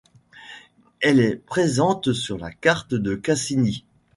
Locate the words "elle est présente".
0.99-2.11